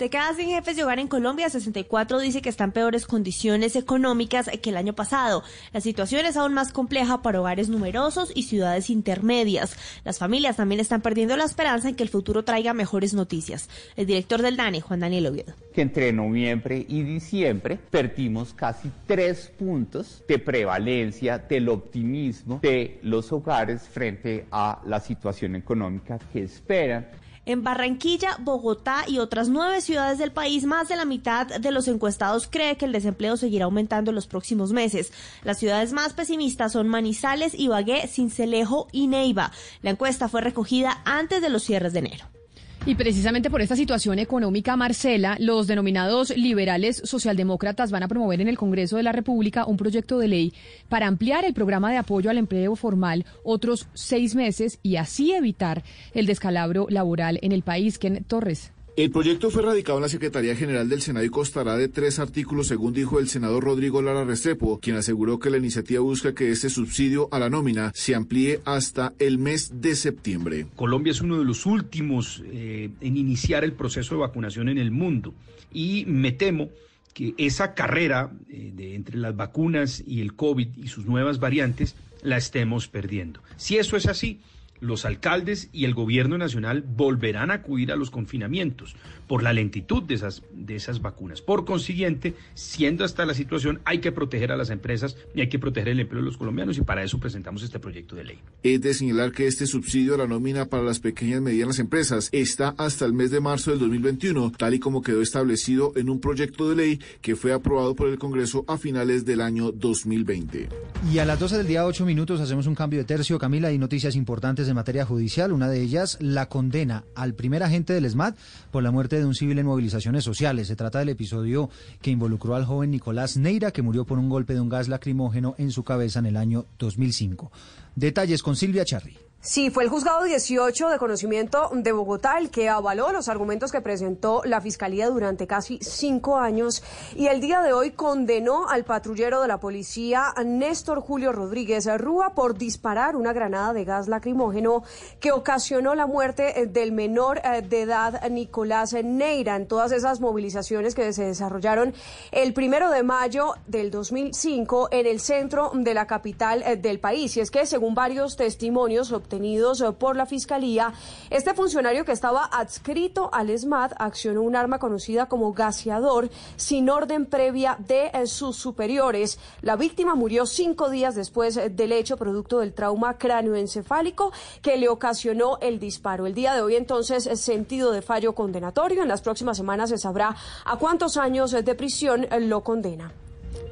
De 0.00 0.08
cada 0.08 0.32
100 0.32 0.48
jefes 0.48 0.76
de 0.76 0.82
hogar 0.82 0.98
en 0.98 1.08
Colombia, 1.08 1.50
64 1.50 2.20
dice 2.20 2.40
que 2.40 2.48
están 2.48 2.72
peores 2.72 3.04
condiciones 3.04 3.76
económicas 3.76 4.48
que 4.62 4.70
el 4.70 4.78
año 4.78 4.94
pasado. 4.94 5.42
La 5.74 5.82
situación 5.82 6.24
es 6.24 6.38
aún 6.38 6.54
más 6.54 6.72
compleja 6.72 7.20
para 7.20 7.38
hogares 7.38 7.68
numerosos 7.68 8.32
y 8.34 8.44
ciudades 8.44 8.88
intermedias. 8.88 9.76
Las 10.02 10.18
familias 10.18 10.56
también 10.56 10.80
están 10.80 11.02
perdiendo 11.02 11.36
la 11.36 11.44
esperanza 11.44 11.90
en 11.90 11.96
que 11.96 12.02
el 12.02 12.08
futuro 12.08 12.44
traiga 12.44 12.72
mejores 12.72 13.12
noticias. 13.12 13.68
El 13.94 14.06
director 14.06 14.40
del 14.40 14.56
DANE, 14.56 14.80
Juan 14.80 15.00
Daniel 15.00 15.26
Oviedo. 15.26 15.52
Que 15.74 15.82
entre 15.82 16.14
noviembre 16.14 16.82
y 16.88 17.02
diciembre 17.02 17.78
perdimos 17.90 18.54
casi 18.54 18.90
tres 19.06 19.52
puntos 19.58 20.24
de 20.26 20.38
prevalencia 20.38 21.36
del 21.36 21.68
optimismo 21.68 22.58
de 22.62 23.00
los 23.02 23.30
hogares 23.32 23.82
frente 23.82 24.46
a 24.50 24.80
la 24.86 24.98
situación 24.98 25.56
económica 25.56 26.18
que 26.32 26.44
esperan 26.44 27.06
en 27.46 27.64
Barranquilla, 27.64 28.36
Bogotá 28.40 29.04
y 29.06 29.18
otras 29.18 29.48
nueve 29.48 29.80
ciudades 29.80 30.18
del 30.18 30.32
país, 30.32 30.64
más 30.64 30.88
de 30.88 30.96
la 30.96 31.04
mitad 31.04 31.46
de 31.46 31.70
los 31.70 31.88
encuestados 31.88 32.48
cree 32.50 32.76
que 32.76 32.84
el 32.84 32.92
desempleo 32.92 33.36
seguirá 33.36 33.64
aumentando 33.64 34.10
en 34.10 34.14
los 34.14 34.26
próximos 34.26 34.72
meses. 34.72 35.12
Las 35.42 35.58
ciudades 35.58 35.92
más 35.92 36.12
pesimistas 36.12 36.72
son 36.72 36.88
Manizales, 36.88 37.54
Ibagué, 37.54 38.06
Cincelejo 38.06 38.88
y 38.92 39.06
Neiva. 39.06 39.52
La 39.82 39.90
encuesta 39.90 40.28
fue 40.28 40.40
recogida 40.40 41.02
antes 41.04 41.42
de 41.42 41.48
los 41.48 41.62
cierres 41.62 41.92
de 41.92 42.00
enero. 42.00 42.39
Y 42.86 42.94
precisamente 42.94 43.50
por 43.50 43.60
esta 43.60 43.76
situación 43.76 44.18
económica, 44.18 44.74
Marcela, 44.74 45.36
los 45.38 45.66
denominados 45.66 46.34
liberales 46.34 47.02
socialdemócratas 47.04 47.90
van 47.90 48.04
a 48.04 48.08
promover 48.08 48.40
en 48.40 48.48
el 48.48 48.56
Congreso 48.56 48.96
de 48.96 49.02
la 49.02 49.12
República 49.12 49.66
un 49.66 49.76
proyecto 49.76 50.18
de 50.18 50.28
ley 50.28 50.54
para 50.88 51.06
ampliar 51.06 51.44
el 51.44 51.52
programa 51.52 51.90
de 51.90 51.98
apoyo 51.98 52.30
al 52.30 52.38
empleo 52.38 52.74
formal 52.76 53.26
otros 53.44 53.86
seis 53.92 54.34
meses 54.34 54.78
y 54.82 54.96
así 54.96 55.32
evitar 55.32 55.84
el 56.14 56.24
descalabro 56.24 56.86
laboral 56.88 57.38
en 57.42 57.52
el 57.52 57.62
país. 57.62 57.98
Ken 57.98 58.24
Torres. 58.24 58.72
El 59.00 59.10
proyecto 59.10 59.50
fue 59.50 59.62
radicado 59.62 59.96
en 59.96 60.02
la 60.02 60.10
Secretaría 60.10 60.54
General 60.54 60.86
del 60.86 61.00
Senado 61.00 61.24
y 61.24 61.30
constará 61.30 61.78
de 61.78 61.88
tres 61.88 62.18
artículos, 62.18 62.66
según 62.66 62.92
dijo 62.92 63.18
el 63.18 63.30
senador 63.30 63.64
Rodrigo 63.64 64.02
Lara 64.02 64.24
Restrepo, 64.24 64.78
quien 64.78 64.96
aseguró 64.96 65.38
que 65.38 65.48
la 65.48 65.56
iniciativa 65.56 66.02
busca 66.02 66.34
que 66.34 66.50
este 66.50 66.68
subsidio 66.68 67.26
a 67.32 67.38
la 67.38 67.48
nómina 67.48 67.92
se 67.94 68.14
amplíe 68.14 68.60
hasta 68.66 69.14
el 69.18 69.38
mes 69.38 69.80
de 69.80 69.94
septiembre. 69.94 70.66
Colombia 70.76 71.12
es 71.12 71.22
uno 71.22 71.38
de 71.38 71.46
los 71.46 71.64
últimos 71.64 72.42
eh, 72.44 72.90
en 73.00 73.16
iniciar 73.16 73.64
el 73.64 73.72
proceso 73.72 74.16
de 74.16 74.20
vacunación 74.20 74.68
en 74.68 74.76
el 74.76 74.90
mundo 74.90 75.32
y 75.72 76.04
me 76.06 76.32
temo 76.32 76.68
que 77.14 77.32
esa 77.38 77.72
carrera 77.72 78.30
eh, 78.50 78.70
de, 78.74 78.96
entre 78.96 79.16
las 79.16 79.34
vacunas 79.34 80.04
y 80.06 80.20
el 80.20 80.34
COVID 80.34 80.76
y 80.76 80.88
sus 80.88 81.06
nuevas 81.06 81.40
variantes 81.40 81.96
la 82.22 82.36
estemos 82.36 82.86
perdiendo. 82.86 83.40
Si 83.56 83.78
eso 83.78 83.96
es 83.96 84.04
así, 84.04 84.40
los 84.80 85.04
alcaldes 85.04 85.68
y 85.72 85.84
el 85.84 85.94
gobierno 85.94 86.38
nacional 86.38 86.82
volverán 86.82 87.50
a 87.50 87.54
acudir 87.54 87.92
a 87.92 87.96
los 87.96 88.10
confinamientos 88.10 88.96
por 89.26 89.42
la 89.42 89.52
lentitud 89.52 90.02
de 90.02 90.14
esas, 90.14 90.42
de 90.52 90.74
esas 90.76 91.02
vacunas. 91.02 91.40
Por 91.40 91.64
consiguiente, 91.64 92.34
siendo 92.54 93.04
hasta 93.04 93.24
la 93.24 93.34
situación, 93.34 93.80
hay 93.84 93.98
que 93.98 94.10
proteger 94.12 94.50
a 94.50 94.56
las 94.56 94.70
empresas 94.70 95.16
y 95.34 95.40
hay 95.40 95.48
que 95.48 95.58
proteger 95.58 95.90
el 95.90 96.00
empleo 96.00 96.22
de 96.22 96.26
los 96.26 96.36
colombianos 96.36 96.78
y 96.78 96.82
para 96.82 97.04
eso 97.04 97.18
presentamos 97.18 97.62
este 97.62 97.78
proyecto 97.78 98.16
de 98.16 98.24
ley. 98.24 98.38
Es 98.62 98.80
de 98.80 98.92
señalar 98.94 99.32
que 99.32 99.46
este 99.46 99.66
subsidio 99.66 100.14
a 100.14 100.18
la 100.18 100.26
nómina 100.26 100.66
para 100.66 100.82
las 100.82 100.98
pequeñas 100.98 101.38
y 101.38 101.42
medianas 101.42 101.78
empresas 101.78 102.28
está 102.32 102.74
hasta 102.76 103.04
el 103.04 103.12
mes 103.12 103.30
de 103.30 103.40
marzo 103.40 103.70
del 103.70 103.80
2021, 103.80 104.52
tal 104.56 104.74
y 104.74 104.80
como 104.80 105.02
quedó 105.02 105.22
establecido 105.22 105.92
en 105.96 106.10
un 106.10 106.20
proyecto 106.20 106.68
de 106.68 106.76
ley 106.76 107.00
que 107.20 107.36
fue 107.36 107.52
aprobado 107.52 107.94
por 107.94 108.08
el 108.08 108.18
Congreso 108.18 108.64
a 108.66 108.78
finales 108.78 109.24
del 109.24 109.40
año 109.42 109.70
2020. 109.72 110.68
Y 111.12 111.18
a 111.18 111.24
las 111.24 111.38
12 111.38 111.58
del 111.58 111.66
día, 111.66 111.86
8 111.86 112.04
minutos, 112.04 112.40
hacemos 112.40 112.66
un 112.66 112.74
cambio 112.74 112.98
de 112.98 113.04
tercio. 113.04 113.38
Camila, 113.38 113.68
hay 113.68 113.78
noticias 113.78 114.16
importantes 114.16 114.68
en 114.70 114.76
materia 114.76 115.04
judicial. 115.04 115.52
Una 115.52 115.68
de 115.68 115.80
ellas, 115.80 116.16
la 116.20 116.48
condena 116.48 117.04
al 117.14 117.34
primer 117.34 117.62
agente 117.62 117.92
del 117.92 118.04
ESMAD 118.04 118.34
por 118.70 118.82
la 118.82 118.90
muerte 118.90 119.18
de 119.18 119.26
un 119.26 119.34
civil 119.34 119.58
en 119.58 119.66
movilizaciones 119.66 120.24
sociales. 120.24 120.68
Se 120.68 120.76
trata 120.76 121.00
del 121.00 121.10
episodio 121.10 121.70
que 122.00 122.10
involucró 122.10 122.54
al 122.54 122.64
joven 122.64 122.90
Nicolás 122.90 123.36
Neira, 123.36 123.70
que 123.70 123.82
murió 123.82 124.04
por 124.04 124.18
un 124.18 124.28
golpe 124.28 124.54
de 124.54 124.60
un 124.60 124.68
gas 124.68 124.88
lacrimógeno 124.88 125.54
en 125.58 125.70
su 125.70 125.84
cabeza 125.84 126.18
en 126.20 126.26
el 126.26 126.36
año 126.36 126.66
2005. 126.78 127.50
Detalles 127.94 128.42
con 128.42 128.56
Silvia 128.56 128.84
Charri. 128.84 129.29
Sí, 129.42 129.70
fue 129.70 129.84
el 129.84 129.88
juzgado 129.88 130.24
18 130.24 130.90
de 130.90 130.98
conocimiento 130.98 131.70
de 131.72 131.92
Bogotá 131.92 132.36
el 132.36 132.50
que 132.50 132.68
avaló 132.68 133.10
los 133.10 133.30
argumentos 133.30 133.72
que 133.72 133.80
presentó 133.80 134.42
la 134.44 134.60
Fiscalía 134.60 135.08
durante 135.08 135.46
casi 135.46 135.78
cinco 135.80 136.36
años 136.36 136.82
y 137.16 137.28
el 137.28 137.40
día 137.40 137.62
de 137.62 137.72
hoy 137.72 137.92
condenó 137.92 138.68
al 138.68 138.84
patrullero 138.84 139.40
de 139.40 139.48
la 139.48 139.58
policía 139.58 140.34
Néstor 140.44 141.00
Julio 141.00 141.32
Rodríguez 141.32 141.88
Rúa 141.98 142.34
por 142.34 142.58
disparar 142.58 143.16
una 143.16 143.32
granada 143.32 143.72
de 143.72 143.86
gas 143.86 144.08
lacrimógeno 144.08 144.82
que 145.20 145.32
ocasionó 145.32 145.94
la 145.94 146.06
muerte 146.06 146.66
del 146.66 146.92
menor 146.92 147.40
eh, 147.42 147.62
de 147.62 147.80
edad 147.80 148.28
Nicolás 148.28 148.92
Neira 148.92 149.56
en 149.56 149.66
todas 149.66 149.92
esas 149.92 150.20
movilizaciones 150.20 150.94
que 150.94 151.14
se 151.14 151.24
desarrollaron 151.24 151.94
el 152.30 152.52
primero 152.52 152.90
de 152.90 153.02
mayo 153.02 153.54
del 153.66 153.90
2005 153.90 154.90
en 154.92 155.06
el 155.06 155.18
centro 155.18 155.70
de 155.72 155.94
la 155.94 156.06
capital 156.06 156.62
eh, 156.62 156.76
del 156.76 157.00
país. 157.00 157.38
Y 157.38 157.40
es 157.40 157.50
que 157.50 157.64
según 157.64 157.94
varios 157.94 158.36
testimonios 158.36 159.08
eh, 159.32 159.92
por 159.98 160.16
la 160.16 160.26
Fiscalía, 160.26 160.92
este 161.30 161.54
funcionario 161.54 162.04
que 162.04 162.12
estaba 162.12 162.44
adscrito 162.44 163.30
al 163.32 163.50
ESMAD 163.50 163.92
accionó 163.98 164.42
un 164.42 164.56
arma 164.56 164.78
conocida 164.78 165.26
como 165.26 165.52
gaseador 165.52 166.30
sin 166.56 166.90
orden 166.90 167.26
previa 167.26 167.76
de 167.78 168.10
eh, 168.12 168.26
sus 168.26 168.56
superiores. 168.56 169.38
La 169.62 169.76
víctima 169.76 170.14
murió 170.14 170.46
cinco 170.46 170.90
días 170.90 171.14
después 171.14 171.56
eh, 171.56 171.70
del 171.70 171.92
hecho, 171.92 172.16
producto 172.16 172.58
del 172.58 172.72
trauma 172.72 173.18
cráneoencefálico 173.18 174.32
que 174.62 174.76
le 174.76 174.88
ocasionó 174.88 175.58
el 175.60 175.78
disparo. 175.78 176.26
El 176.26 176.34
día 176.34 176.54
de 176.54 176.62
hoy, 176.62 176.76
entonces, 176.76 177.28
sentido 177.40 177.92
de 177.92 178.02
fallo 178.02 178.34
condenatorio. 178.34 179.02
En 179.02 179.08
las 179.08 179.22
próximas 179.22 179.56
semanas 179.56 179.90
se 179.90 179.98
sabrá 179.98 180.34
a 180.64 180.76
cuántos 180.76 181.16
años 181.16 181.52
de 181.52 181.74
prisión 181.74 182.26
lo 182.30 182.62
condena. 182.62 183.12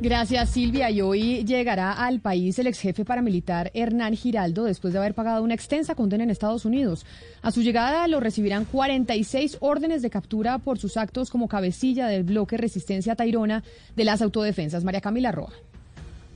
Gracias, 0.00 0.50
Silvia. 0.50 0.90
Y 0.92 1.00
hoy 1.00 1.44
llegará 1.44 1.92
al 1.92 2.20
país 2.20 2.56
el 2.60 2.68
ex 2.68 2.78
jefe 2.78 3.04
paramilitar 3.04 3.72
Hernán 3.74 4.14
Giraldo 4.14 4.62
después 4.62 4.92
de 4.92 5.00
haber 5.00 5.12
pagado 5.12 5.42
una 5.42 5.54
extensa 5.54 5.96
condena 5.96 6.22
en 6.22 6.30
Estados 6.30 6.64
Unidos. 6.64 7.04
A 7.42 7.50
su 7.50 7.62
llegada 7.62 8.06
lo 8.06 8.20
recibirán 8.20 8.64
46 8.64 9.56
órdenes 9.58 10.00
de 10.00 10.10
captura 10.10 10.58
por 10.58 10.78
sus 10.78 10.96
actos 10.96 11.30
como 11.30 11.48
cabecilla 11.48 12.06
del 12.06 12.22
bloque 12.22 12.56
Resistencia 12.56 13.16
Tairona 13.16 13.64
de 13.96 14.04
las 14.04 14.22
Autodefensas. 14.22 14.84
María 14.84 15.00
Camila 15.00 15.32
Roa. 15.32 15.52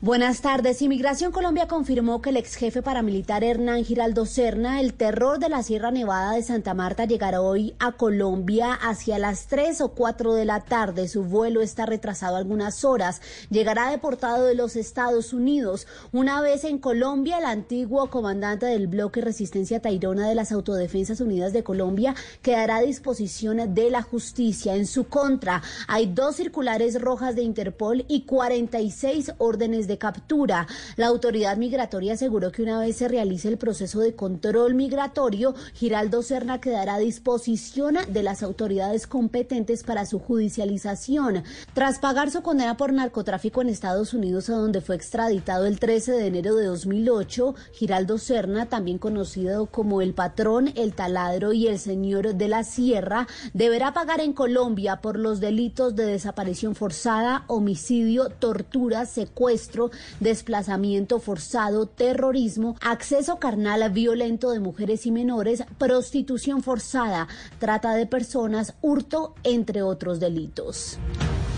Buenas 0.05 0.41
tardes. 0.41 0.83
Inmigración 0.83 1.31
Colombia 1.31 1.69
confirmó 1.69 2.21
que 2.21 2.31
el 2.31 2.37
ex 2.37 2.57
jefe 2.57 2.83
paramilitar 2.83 3.45
Hernán 3.45 3.85
Giraldo 3.85 4.27
Serna, 4.27 4.81
el 4.81 4.95
terror 4.95 5.39
de 5.39 5.49
la 5.49 5.63
Sierra 5.63 5.93
Nevada 5.93 6.33
de 6.33 6.43
Santa 6.43 6.75
Marta, 6.75 7.05
llegará 7.05 7.41
hoy 7.41 7.77
a 7.79 7.93
Colombia 7.93 8.75
hacia 8.75 9.21
las 9.21 9.47
3 9.47 9.81
o 9.81 9.93
4 9.93 10.35
de 10.35 10.45
la 10.45 10.59
tarde. 10.65 11.07
Su 11.07 11.23
vuelo 11.23 11.61
está 11.61 11.87
retrasado 11.87 12.35
algunas 12.35 12.85
horas. 12.85 13.21
Llegará 13.49 13.93
deportado 13.93 14.45
de 14.45 14.57
los 14.57 14.75
Estados 14.75 15.33
Unidos. 15.33 15.87
Una 16.11 16.41
vez 16.41 16.65
en 16.65 16.79
Colombia, 16.79 17.39
el 17.39 17.45
antiguo 17.45 18.11
comandante 18.11 18.67
del 18.67 18.89
bloque 18.89 19.21
Resistencia 19.21 19.79
Tairona 19.79 20.29
de 20.29 20.35
las 20.35 20.51
Autodefensas 20.51 21.21
Unidas 21.21 21.53
de 21.53 21.63
Colombia 21.63 22.17
quedará 22.43 22.79
a 22.79 22.83
disposición 22.83 23.73
de 23.73 23.89
la 23.89 24.03
justicia. 24.03 24.75
En 24.75 24.89
su 24.89 25.05
contra, 25.05 25.63
hay 25.87 26.07
dos 26.07 26.35
circulares 26.35 27.01
rojas 27.01 27.37
de 27.37 27.43
Interpol 27.43 28.05
y 28.09 28.23
46 28.23 29.35
órdenes 29.39 29.87
de 29.87 29.92
captura. 29.99 30.67
La 30.97 31.07
autoridad 31.07 31.57
migratoria 31.57 32.15
aseguró 32.15 32.53
que 32.53 32.63
una 32.63 32.79
vez 32.79 32.97
se 32.97 33.09
realice 33.09 33.49
el 33.49 33.59
proceso 33.59 34.01
de 34.01 34.15
control 34.15 34.75
migratorio, 34.75 35.55
Giraldo 35.75 36.23
Serna 36.23 36.61
quedará 36.61 36.95
a 36.95 36.99
disposición 36.99 37.97
de 38.09 38.23
las 38.23 38.43
autoridades 38.43 39.07
competentes 39.07 39.83
para 39.83 40.07
su 40.07 40.19
judicialización. 40.19 41.43
Tras 41.75 41.99
pagar 41.99 42.31
su 42.31 42.43
condena 42.43 42.77
por 42.77 42.93
narcotráfico 42.93 43.63
en 43.63 43.69
Estados 43.69 44.15
Unidos, 44.15 44.49
a 44.51 44.55
donde 44.55 44.81
fue 44.81 44.97
extraditado 44.97 45.67
el 45.67 45.79
13 45.79 46.13
de 46.13 46.27
enero 46.27 46.55
de 46.55 46.67
2008, 46.67 47.55
Giraldo 47.73 48.19
Serna, 48.19 48.67
también 48.67 48.99
conocido 48.99 49.67
como 49.67 50.01
el 50.01 50.15
patrón, 50.15 50.73
el 50.77 50.95
taladro 50.95 51.53
y 51.53 51.67
el 51.67 51.79
señor 51.79 52.35
de 52.35 52.49
la 52.49 52.65
sierra, 52.65 53.27
deberá 53.53 53.93
pagar 53.93 54.21
en 54.21 54.33
Colombia 54.33 55.01
por 55.01 55.19
los 55.19 55.41
delitos 55.41 55.97
de 55.97 56.07
desaparición 56.07 56.75
forzada, 56.75 57.45
homicidio, 57.49 58.29
tortura, 58.29 59.07
secuestro, 59.07 59.82
desplazamiento 60.21 61.19
forzado, 61.19 61.87
terrorismo, 61.87 62.77
acceso 62.81 63.39
carnal 63.39 63.83
violento 63.91 64.51
de 64.51 64.61
mujeres 64.61 65.07
y 65.07 65.11
menores, 65.11 65.65
prostitución 65.79 66.63
forzada, 66.63 67.29
trata 67.59 67.95
de 67.95 68.07
personas, 68.07 68.75
hurto, 68.83 69.35
entre 69.43 69.83
otros 69.83 70.21
delitos. 70.21 70.99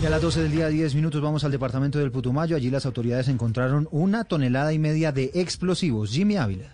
Y 0.01 0.05
a 0.05 0.09
las 0.09 0.21
12 0.21 0.43
del 0.43 0.51
día, 0.51 0.67
10 0.67 0.95
minutos, 0.95 1.21
vamos 1.21 1.43
al 1.43 1.51
departamento 1.51 1.99
del 1.99 2.11
Putumayo. 2.11 2.55
Allí 2.55 2.69
las 2.69 2.85
autoridades 2.85 3.29
encontraron 3.29 3.87
una 3.91 4.25
tonelada 4.25 4.73
y 4.73 4.79
media 4.79 5.11
de 5.11 5.31
explosivos. 5.33 6.11
Jimmy 6.11 6.37
Ávila. 6.37 6.73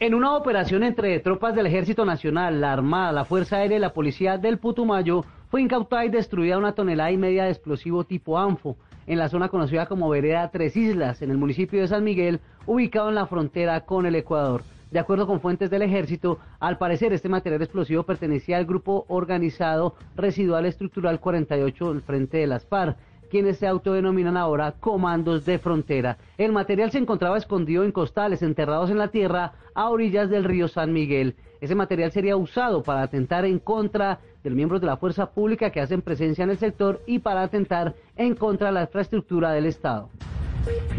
En 0.00 0.14
una 0.14 0.36
operación 0.36 0.82
entre 0.82 1.18
tropas 1.20 1.54
del 1.54 1.66
Ejército 1.66 2.04
Nacional, 2.04 2.60
la 2.60 2.72
Armada, 2.72 3.12
la 3.12 3.24
Fuerza 3.24 3.56
Aérea 3.56 3.78
y 3.78 3.80
la 3.80 3.92
Policía 3.92 4.38
del 4.38 4.58
Putumayo, 4.58 5.24
fue 5.50 5.62
incautada 5.62 6.04
y 6.04 6.10
destruida 6.10 6.58
una 6.58 6.72
tonelada 6.72 7.12
y 7.12 7.16
media 7.16 7.44
de 7.44 7.50
explosivo 7.50 8.04
tipo 8.04 8.38
ANFO 8.38 8.76
en 9.06 9.18
la 9.18 9.28
zona 9.28 9.48
conocida 9.48 9.86
como 9.86 10.08
Vereda 10.08 10.50
Tres 10.50 10.76
Islas, 10.76 11.22
en 11.22 11.30
el 11.30 11.38
municipio 11.38 11.80
de 11.80 11.88
San 11.88 12.04
Miguel, 12.04 12.40
ubicado 12.66 13.08
en 13.08 13.14
la 13.14 13.26
frontera 13.26 13.80
con 13.82 14.06
el 14.06 14.14
Ecuador. 14.14 14.62
De 14.90 15.00
acuerdo 15.00 15.26
con 15.26 15.40
fuentes 15.40 15.70
del 15.70 15.82
ejército, 15.82 16.38
al 16.60 16.78
parecer 16.78 17.12
este 17.12 17.28
material 17.28 17.62
explosivo 17.62 18.04
pertenecía 18.04 18.58
al 18.58 18.64
grupo 18.64 19.04
organizado 19.08 19.96
residual 20.14 20.66
estructural 20.66 21.18
48 21.18 21.92
del 21.92 22.02
frente 22.02 22.36
de 22.38 22.46
las 22.46 22.64
FARC 22.66 22.96
quienes 23.34 23.58
se 23.58 23.66
autodenominan 23.66 24.36
ahora 24.36 24.76
comandos 24.78 25.44
de 25.44 25.58
frontera. 25.58 26.18
El 26.38 26.52
material 26.52 26.92
se 26.92 26.98
encontraba 26.98 27.36
escondido 27.36 27.82
en 27.82 27.90
costales 27.90 28.42
enterrados 28.42 28.90
en 28.90 28.98
la 28.98 29.08
tierra 29.08 29.54
a 29.74 29.90
orillas 29.90 30.30
del 30.30 30.44
río 30.44 30.68
San 30.68 30.92
Miguel. 30.92 31.34
Ese 31.60 31.74
material 31.74 32.12
sería 32.12 32.36
usado 32.36 32.84
para 32.84 33.02
atentar 33.02 33.44
en 33.44 33.58
contra 33.58 34.20
de 34.44 34.50
los 34.50 34.56
miembros 34.56 34.80
de 34.80 34.86
la 34.86 34.98
fuerza 34.98 35.32
pública 35.32 35.70
que 35.70 35.80
hacen 35.80 36.00
presencia 36.00 36.44
en 36.44 36.50
el 36.50 36.58
sector 36.58 37.02
y 37.08 37.18
para 37.18 37.42
atentar 37.42 37.96
en 38.14 38.36
contra 38.36 38.68
de 38.68 38.74
la 38.74 38.82
infraestructura 38.82 39.50
del 39.50 39.66
Estado. 39.66 40.10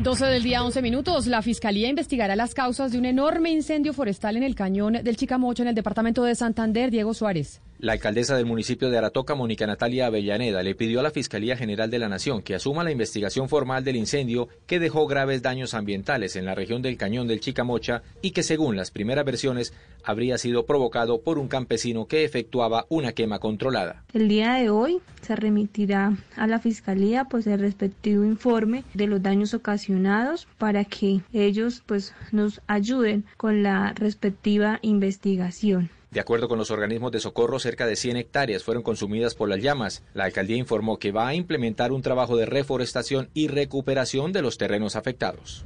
12 0.03 0.25
del 0.25 0.43
día, 0.43 0.61
11 0.61 0.81
minutos. 0.81 1.27
La 1.27 1.41
Fiscalía 1.41 1.87
investigará 1.87 2.35
las 2.35 2.53
causas 2.53 2.91
de 2.91 2.97
un 2.97 3.05
enorme 3.05 3.49
incendio 3.49 3.93
forestal 3.93 4.35
en 4.35 4.43
el 4.43 4.55
cañón 4.55 4.91
del 5.01 5.15
Chicamocha 5.15 5.63
en 5.63 5.69
el 5.69 5.75
departamento 5.75 6.25
de 6.25 6.35
Santander. 6.35 6.91
Diego 6.91 7.13
Suárez. 7.13 7.61
La 7.77 7.91
alcaldesa 7.91 8.37
del 8.37 8.45
municipio 8.45 8.89
de 8.89 8.97
Aratoca, 8.97 9.35
Mónica 9.35 9.67
Natalia 9.67 10.05
Avellaneda, 10.05 10.63
le 10.63 10.75
pidió 10.75 11.01
a 11.01 11.03
la 11.03 11.11
Fiscalía 11.11 11.57
General 11.57 11.89
de 11.89 11.99
la 11.99 12.07
Nación 12.07 12.41
que 12.41 12.55
asuma 12.55 12.85
la 12.85 12.91
investigación 12.91 13.49
formal 13.49 13.83
del 13.83 13.97
incendio 13.97 14.47
que 14.65 14.79
dejó 14.79 15.07
graves 15.07 15.41
daños 15.41 15.73
ambientales 15.73 16.37
en 16.37 16.45
la 16.45 16.55
región 16.55 16.81
del 16.81 16.95
Cañón 16.95 17.27
del 17.27 17.41
Chicamocha 17.41 18.01
y 18.21 18.31
que, 18.31 18.43
según 18.43 18.77
las 18.77 18.91
primeras 18.91 19.25
versiones, 19.25 19.73
habría 20.05 20.37
sido 20.37 20.65
provocado 20.65 21.19
por 21.19 21.37
un 21.37 21.49
campesino 21.49 22.05
que 22.05 22.23
efectuaba 22.23 22.85
una 22.87 23.11
quema 23.11 23.39
controlada. 23.39 24.03
El 24.13 24.29
día 24.29 24.53
de 24.53 24.69
hoy 24.69 24.99
se 25.21 25.35
remitirá 25.35 26.15
a 26.37 26.47
la 26.47 26.59
Fiscalía 26.59 27.25
pues 27.25 27.45
el 27.45 27.59
respectivo 27.59 28.23
informe 28.23 28.85
de 28.93 29.07
los 29.07 29.21
daños 29.21 29.53
ocasionados 29.53 30.47
para 30.57 30.85
que 30.85 31.19
ellos 31.33 31.83
pues 31.85 32.13
nos 32.31 32.61
ayuden 32.67 33.25
con 33.35 33.63
la 33.63 33.91
respectiva 33.93 34.79
investigación. 34.81 35.89
De 36.15 36.21
acuerdo 36.21 36.47
con 36.47 36.57
los 36.57 36.71
organismos 36.71 37.11
de 37.11 37.19
socorro, 37.19 37.59
cerca 37.59 37.85
de 37.85 37.97
100 37.97 38.15
hectáreas 38.15 38.63
fueron 38.63 38.83
consumidas 38.83 39.35
por 39.35 39.49
las 39.49 39.61
llamas. 39.61 40.01
La 40.13 40.23
alcaldía 40.23 40.55
informó 40.55 40.97
que 40.97 41.11
va 41.11 41.27
a 41.27 41.35
implementar 41.35 41.91
un 41.91 42.01
trabajo 42.01 42.37
de 42.37 42.45
reforestación 42.45 43.29
y 43.33 43.49
recuperación 43.49 44.31
de 44.31 44.41
los 44.41 44.57
terrenos 44.57 44.95
afectados. 44.95 45.65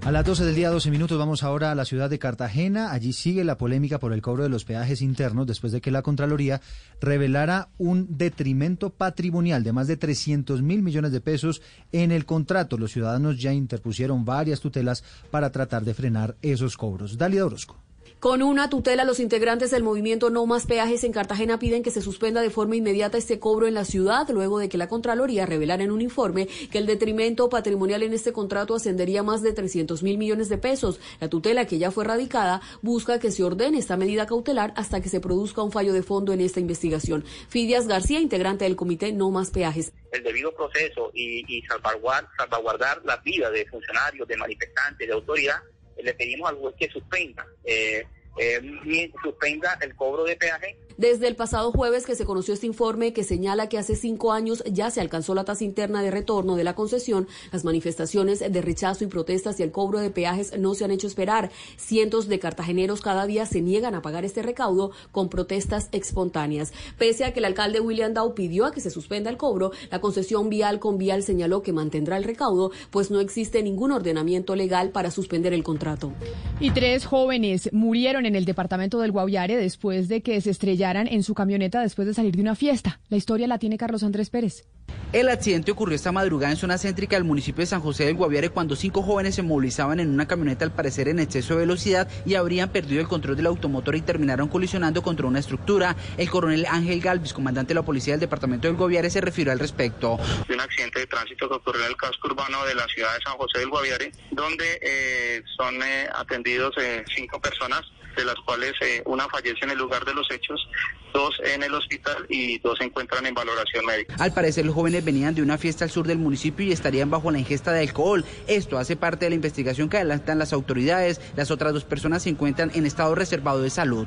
A 0.00 0.10
las 0.10 0.24
12 0.24 0.46
del 0.46 0.54
día, 0.54 0.70
12 0.70 0.90
minutos, 0.90 1.18
vamos 1.18 1.42
ahora 1.42 1.70
a 1.70 1.74
la 1.74 1.84
ciudad 1.84 2.08
de 2.08 2.18
Cartagena. 2.18 2.90
Allí 2.90 3.12
sigue 3.12 3.44
la 3.44 3.58
polémica 3.58 3.98
por 3.98 4.14
el 4.14 4.22
cobro 4.22 4.44
de 4.44 4.48
los 4.48 4.64
peajes 4.64 5.02
internos 5.02 5.46
después 5.46 5.74
de 5.74 5.82
que 5.82 5.90
la 5.90 6.00
Contraloría 6.00 6.62
revelara 7.02 7.68
un 7.76 8.16
detrimento 8.16 8.88
patrimonial 8.88 9.62
de 9.62 9.74
más 9.74 9.88
de 9.88 9.98
300 9.98 10.62
mil 10.62 10.80
millones 10.80 11.12
de 11.12 11.20
pesos 11.20 11.60
en 11.92 12.12
el 12.12 12.24
contrato. 12.24 12.78
Los 12.78 12.92
ciudadanos 12.92 13.38
ya 13.38 13.52
interpusieron 13.52 14.24
varias 14.24 14.60
tutelas 14.60 15.04
para 15.30 15.52
tratar 15.52 15.84
de 15.84 15.92
frenar 15.92 16.34
esos 16.40 16.78
cobros. 16.78 17.18
Dalia 17.18 17.44
Orozco. 17.44 17.76
Con 18.22 18.40
una 18.40 18.70
tutela, 18.70 19.04
los 19.04 19.18
integrantes 19.18 19.72
del 19.72 19.82
movimiento 19.82 20.30
No 20.30 20.46
Más 20.46 20.66
Peajes 20.66 21.02
en 21.02 21.10
Cartagena 21.10 21.58
piden 21.58 21.82
que 21.82 21.90
se 21.90 22.00
suspenda 22.00 22.40
de 22.40 22.50
forma 22.50 22.76
inmediata 22.76 23.18
este 23.18 23.40
cobro 23.40 23.66
en 23.66 23.74
la 23.74 23.84
ciudad, 23.84 24.28
luego 24.30 24.60
de 24.60 24.68
que 24.68 24.78
la 24.78 24.86
Contraloría 24.86 25.44
revelara 25.44 25.82
en 25.82 25.90
un 25.90 26.00
informe 26.00 26.46
que 26.46 26.78
el 26.78 26.86
detrimento 26.86 27.48
patrimonial 27.48 28.04
en 28.04 28.12
este 28.12 28.32
contrato 28.32 28.76
ascendería 28.76 29.20
a 29.20 29.22
más 29.24 29.42
de 29.42 29.52
300 29.52 30.04
mil 30.04 30.18
millones 30.18 30.48
de 30.48 30.56
pesos. 30.56 31.00
La 31.20 31.28
tutela, 31.28 31.66
que 31.66 31.78
ya 31.78 31.90
fue 31.90 32.04
radicada, 32.04 32.62
busca 32.80 33.18
que 33.18 33.32
se 33.32 33.42
ordene 33.42 33.78
esta 33.78 33.96
medida 33.96 34.24
cautelar 34.24 34.72
hasta 34.76 35.00
que 35.00 35.08
se 35.08 35.18
produzca 35.18 35.62
un 35.62 35.72
fallo 35.72 35.92
de 35.92 36.04
fondo 36.04 36.32
en 36.32 36.42
esta 36.42 36.60
investigación. 36.60 37.24
Fidias 37.48 37.88
García, 37.88 38.20
integrante 38.20 38.66
del 38.66 38.76
comité 38.76 39.12
No 39.12 39.32
Más 39.32 39.50
Peajes. 39.50 39.92
El 40.12 40.22
debido 40.22 40.54
proceso 40.54 41.10
y, 41.12 41.60
salvaguardar, 41.62 42.30
salvaguardar 42.38 43.04
la 43.04 43.16
vida 43.16 43.50
de 43.50 43.66
funcionarios, 43.66 44.28
de 44.28 44.36
manifestantes, 44.36 45.08
de 45.08 45.12
autoridad 45.12 45.56
le 46.02 46.14
pedimos 46.14 46.50
al 46.50 46.56
juez 46.56 46.74
que 46.78 46.88
suspenda, 46.88 47.46
eh, 47.64 48.04
eh, 48.38 49.10
suspenda 49.22 49.78
el 49.80 49.94
cobro 49.94 50.24
de 50.24 50.36
peaje 50.36 50.76
desde 50.96 51.28
el 51.28 51.36
pasado 51.36 51.72
jueves 51.72 52.06
que 52.06 52.14
se 52.14 52.24
conoció 52.24 52.54
este 52.54 52.66
informe 52.66 53.12
que 53.12 53.24
señala 53.24 53.68
que 53.68 53.78
hace 53.78 53.96
cinco 53.96 54.32
años 54.32 54.62
ya 54.70 54.90
se 54.90 55.00
alcanzó 55.00 55.34
la 55.34 55.44
tasa 55.44 55.64
interna 55.64 56.02
de 56.02 56.10
retorno 56.10 56.56
de 56.56 56.64
la 56.64 56.74
concesión, 56.74 57.28
las 57.52 57.64
manifestaciones 57.64 58.40
de 58.40 58.62
rechazo 58.62 59.04
y 59.04 59.06
protestas 59.06 59.58
y 59.60 59.62
el 59.62 59.72
cobro 59.72 59.98
de 59.98 60.10
peajes 60.10 60.58
no 60.58 60.74
se 60.74 60.84
han 60.84 60.90
hecho 60.90 61.06
esperar. 61.06 61.50
Cientos 61.76 62.28
de 62.28 62.38
cartageneros 62.38 63.00
cada 63.00 63.26
día 63.26 63.46
se 63.46 63.60
niegan 63.60 63.94
a 63.94 64.02
pagar 64.02 64.24
este 64.24 64.42
recaudo 64.42 64.92
con 65.10 65.28
protestas 65.28 65.88
espontáneas. 65.92 66.72
Pese 66.98 67.24
a 67.24 67.32
que 67.32 67.40
el 67.40 67.44
alcalde 67.44 67.80
William 67.80 68.14
Dow 68.14 68.34
pidió 68.34 68.66
a 68.66 68.72
que 68.72 68.80
se 68.80 68.90
suspenda 68.90 69.30
el 69.30 69.36
cobro, 69.36 69.72
la 69.90 70.00
concesión 70.00 70.48
vial 70.48 70.78
con 70.78 70.98
vial 70.98 71.22
señaló 71.22 71.62
que 71.62 71.72
mantendrá 71.72 72.16
el 72.16 72.24
recaudo, 72.24 72.72
pues 72.90 73.10
no 73.10 73.20
existe 73.20 73.62
ningún 73.62 73.92
ordenamiento 73.92 74.56
legal 74.56 74.90
para 74.90 75.10
suspender 75.10 75.52
el 75.52 75.62
contrato. 75.62 76.12
Y 76.60 76.70
tres 76.70 77.06
jóvenes 77.06 77.70
murieron 77.72 78.26
en 78.26 78.36
el 78.36 78.44
departamento 78.44 79.00
del 79.00 79.12
Guaviare 79.12 79.56
después 79.56 80.08
de 80.08 80.22
que 80.22 80.40
se 80.40 80.50
en 80.82 81.22
su 81.22 81.34
camioneta 81.34 81.80
después 81.80 82.08
de 82.08 82.14
salir 82.14 82.34
de 82.34 82.42
una 82.42 82.56
fiesta. 82.56 82.98
La 83.08 83.16
historia 83.16 83.46
la 83.46 83.58
tiene 83.58 83.78
Carlos 83.78 84.02
Andrés 84.02 84.30
Pérez. 84.30 84.64
El 85.12 85.28
accidente 85.28 85.70
ocurrió 85.70 85.94
esta 85.94 86.10
madrugada 86.10 86.50
en 86.50 86.56
zona 86.56 86.76
céntrica 86.76 87.14
del 87.14 87.24
municipio 87.24 87.60
de 87.60 87.66
San 87.66 87.80
José 87.80 88.06
del 88.06 88.16
Guaviare 88.16 88.48
cuando 88.48 88.74
cinco 88.74 89.02
jóvenes 89.02 89.36
se 89.36 89.42
movilizaban 89.42 90.00
en 90.00 90.08
una 90.08 90.26
camioneta 90.26 90.64
al 90.64 90.72
parecer 90.72 91.06
en 91.06 91.20
exceso 91.20 91.54
de 91.54 91.60
velocidad 91.60 92.08
y 92.26 92.34
habrían 92.34 92.70
perdido 92.70 93.00
el 93.00 93.06
control 93.06 93.36
del 93.36 93.46
automotor 93.46 93.94
y 93.94 94.00
terminaron 94.00 94.48
colisionando 94.48 95.02
contra 95.02 95.26
una 95.26 95.38
estructura. 95.38 95.94
El 96.16 96.30
coronel 96.30 96.66
Ángel 96.68 97.00
Galvis, 97.00 97.32
comandante 97.32 97.68
de 97.68 97.74
la 97.76 97.84
policía 97.84 98.14
del 98.14 98.20
departamento 98.20 98.66
del 98.66 98.76
Guaviare, 98.76 99.08
se 99.08 99.20
refirió 99.20 99.52
al 99.52 99.60
respecto. 99.60 100.18
Un 100.48 100.60
accidente 100.60 100.98
de 100.98 101.06
tránsito 101.06 101.48
que 101.48 101.54
ocurrió 101.54 101.84
en 101.84 101.90
el 101.90 101.96
casco 101.96 102.26
urbano 102.26 102.64
de 102.64 102.74
la 102.74 102.88
ciudad 102.88 103.14
de 103.14 103.20
San 103.22 103.36
José 103.36 103.60
del 103.60 103.68
Guaviare, 103.68 104.10
donde 104.32 104.80
eh, 104.82 105.42
son 105.56 105.80
eh, 105.80 106.08
atendidos 106.12 106.74
eh, 106.78 107.04
cinco 107.14 107.40
personas 107.40 107.82
de 108.16 108.24
las 108.24 108.36
cuales 108.44 108.72
eh, 108.80 109.02
una 109.06 109.28
fallece 109.28 109.64
en 109.64 109.70
el 109.70 109.78
lugar 109.78 110.04
de 110.04 110.14
los 110.14 110.30
hechos, 110.30 110.68
dos 111.12 111.34
en 111.44 111.62
el 111.62 111.74
hospital 111.74 112.26
y 112.28 112.58
dos 112.58 112.78
se 112.78 112.84
encuentran 112.84 113.26
en 113.26 113.34
valoración 113.34 113.84
médica. 113.84 114.16
Al 114.18 114.32
parecer 114.32 114.66
los 114.66 114.74
jóvenes 114.74 115.04
venían 115.04 115.34
de 115.34 115.42
una 115.42 115.58
fiesta 115.58 115.84
al 115.84 115.90
sur 115.90 116.06
del 116.06 116.18
municipio 116.18 116.66
y 116.66 116.72
estarían 116.72 117.10
bajo 117.10 117.30
la 117.30 117.38
ingesta 117.38 117.72
de 117.72 117.80
alcohol. 117.80 118.24
Esto 118.46 118.78
hace 118.78 118.96
parte 118.96 119.26
de 119.26 119.30
la 119.30 119.36
investigación 119.36 119.88
que 119.88 119.98
adelantan 119.98 120.38
las 120.38 120.52
autoridades. 120.52 121.20
Las 121.36 121.50
otras 121.50 121.72
dos 121.72 121.84
personas 121.84 122.22
se 122.22 122.30
encuentran 122.30 122.70
en 122.74 122.86
estado 122.86 123.14
reservado 123.14 123.62
de 123.62 123.70
salud. 123.70 124.06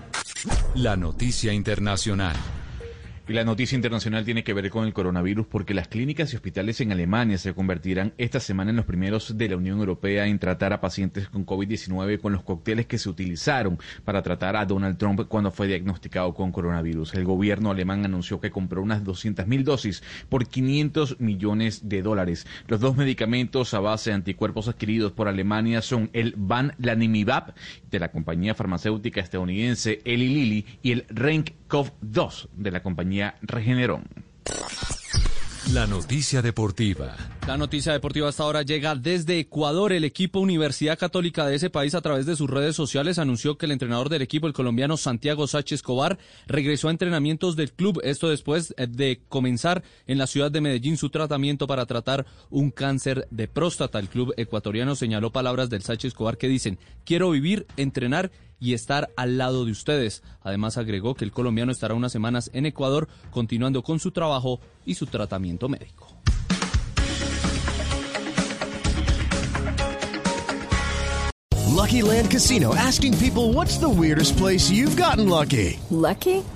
La 0.76 0.96
noticia 0.96 1.54
internacional. 1.54 2.36
Y 3.28 3.34
la 3.34 3.44
noticia 3.44 3.76
internacional 3.76 4.24
tiene 4.24 4.44
que 4.44 4.54
ver 4.54 4.70
con 4.70 4.86
el 4.86 4.94
coronavirus 4.94 5.48
porque 5.48 5.74
las 5.74 5.88
clínicas 5.88 6.32
y 6.32 6.36
hospitales 6.36 6.80
en 6.82 6.92
Alemania 6.92 7.40
se 7.40 7.56
convertirán 7.56 8.14
esta 8.20 8.40
semana 8.40 8.70
en 8.70 8.76
los 8.76 8.86
primeros 8.86 9.36
de 9.36 9.50
la 9.50 9.58
Unión 9.58 9.80
Europea 9.80 10.28
en 10.28 10.38
tratar 10.38 10.74
a 10.74 10.80
pacientes 10.80 11.28
con 11.30 11.44
COVID-19 11.44 12.20
con 12.22 12.34
los 12.34 12.44
cócteles 12.44 12.86
que 12.86 13.00
se 13.00 13.10
utilizaron 13.10 13.80
para 14.04 14.22
tratar 14.22 14.56
a 14.56 14.66
Donald 14.66 15.00
Trump 15.00 15.22
cuando 15.28 15.50
fue 15.50 15.66
diagnosticado 15.66 16.36
con 16.36 16.52
coronavirus. 16.52 17.16
El 17.16 17.26
gobierno 17.26 17.72
alemán 17.72 18.06
anunció 18.06 18.40
que 18.40 18.52
compró 18.52 18.84
unas 18.84 19.04
200.000 19.04 19.64
dosis 19.64 20.04
por 20.30 20.48
500 20.48 21.20
millones 21.20 21.90
de 21.90 22.04
dólares. 22.04 22.46
Los 22.68 22.80
dos 22.80 22.96
medicamentos 22.96 23.74
a 23.74 23.80
base 23.80 24.12
de 24.12 24.18
anticuerpos 24.18 24.68
adquiridos 24.68 25.14
por 25.14 25.28
Alemania 25.28 25.82
son 25.82 26.12
el 26.14 26.36
Banlanimab 26.38 27.56
de 27.90 28.00
la 28.00 28.12
compañía 28.12 28.54
farmacéutica 28.54 29.20
estadounidense 29.20 30.02
Eli 30.06 30.30
Lilly 30.30 30.66
y 30.84 30.92
el 30.92 31.06
Renkov 31.10 31.92
2 32.02 32.50
de 32.56 32.70
la 32.70 32.84
compañía 32.84 33.15
Regeneron. 33.42 34.04
La 35.74 35.88
noticia 35.88 36.42
deportiva. 36.42 37.16
La 37.48 37.58
noticia 37.58 37.92
deportiva 37.92 38.30
hasta 38.30 38.44
ahora 38.44 38.62
llega 38.62 38.94
desde 38.94 39.40
Ecuador. 39.40 39.94
El 39.94 40.04
equipo 40.04 40.40
Universidad 40.40 40.98
Católica 40.98 41.46
de 41.48 41.56
ese 41.56 41.72
país 41.72 41.96
a 41.96 42.02
través 42.02 42.26
de 42.26 42.36
sus 42.36 42.50
redes 42.50 42.76
sociales 42.76 43.18
anunció 43.18 43.58
que 43.58 43.66
el 43.66 43.72
entrenador 43.72 44.10
del 44.10 44.22
equipo, 44.22 44.48
el 44.48 44.54
colombiano 44.54 44.96
Santiago 44.96 45.48
Sánchez 45.48 45.78
Escobar, 45.78 46.20
regresó 46.46 46.88
a 46.88 46.92
entrenamientos 46.92 47.56
del 47.56 47.72
club. 47.72 48.00
Esto 48.04 48.30
después 48.30 48.76
de 48.78 49.22
comenzar 49.28 49.84
en 50.06 50.20
la 50.20 50.28
ciudad 50.28 50.52
de 50.52 50.62
Medellín 50.62 50.98
su 50.98 51.10
tratamiento 51.10 51.66
para 51.66 51.86
tratar 51.86 52.26
un 52.52 52.70
cáncer 52.70 53.28
de 53.32 53.48
próstata. 53.48 53.98
El 53.98 54.10
club 54.10 54.34
ecuatoriano 54.38 54.96
señaló 54.96 55.32
palabras 55.32 55.70
del 55.70 55.82
Sánchez 55.82 56.10
Escobar 56.10 56.38
que 56.38 56.48
dicen, 56.48 56.78
quiero 57.06 57.32
vivir, 57.32 57.66
entrenar 57.76 58.32
y 58.60 58.74
estar 58.74 59.10
al 59.16 59.38
lado 59.38 59.66
de 59.66 59.72
ustedes. 59.72 60.24
Además 60.42 60.78
agregó 60.78 61.16
que 61.16 61.26
el 61.26 61.32
colombiano 61.32 61.72
estará 61.72 61.94
unas 61.94 62.12
semanas 62.12 62.50
en 62.54 62.66
Ecuador 62.66 63.08
continuando 63.32 63.84
con 63.84 64.00
su 64.00 64.12
trabajo 64.12 64.60
y 64.86 64.96
su 64.96 65.06
tratamiento 65.08 65.70
médico. 65.70 66.08
Lucky 71.76 72.02
Land 72.02 72.32
Casino 72.32 72.74
asking 72.74 73.14
people 73.20 73.54
what's 73.54 73.78
the 73.78 73.88
weirdest 73.88 74.38
place 74.38 74.72
you've 74.72 74.96
gotten 74.96 75.30
lucky? 75.30 75.80
Lucky? 75.92 76.44